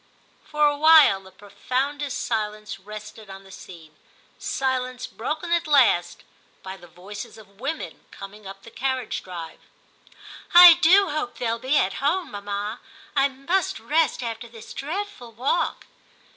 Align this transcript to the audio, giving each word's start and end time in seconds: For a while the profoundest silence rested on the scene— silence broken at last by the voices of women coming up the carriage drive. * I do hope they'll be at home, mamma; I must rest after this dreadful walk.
For 0.43 0.65
a 0.65 0.75
while 0.79 1.21
the 1.21 1.29
profoundest 1.31 2.25
silence 2.25 2.79
rested 2.79 3.29
on 3.29 3.43
the 3.43 3.51
scene— 3.51 3.97
silence 4.59 5.05
broken 5.05 5.51
at 5.51 5.67
last 5.67 6.23
by 6.63 6.75
the 6.75 6.87
voices 6.87 7.37
of 7.37 7.59
women 7.59 8.05
coming 8.09 8.47
up 8.47 8.63
the 8.63 8.71
carriage 8.71 9.21
drive. 9.21 9.59
* 10.11 10.53
I 10.55 10.73
do 10.73 11.09
hope 11.11 11.37
they'll 11.37 11.59
be 11.59 11.77
at 11.77 12.01
home, 12.01 12.31
mamma; 12.31 12.79
I 13.15 13.27
must 13.27 13.79
rest 13.79 14.23
after 14.23 14.47
this 14.47 14.73
dreadful 14.73 15.33
walk. 15.33 15.85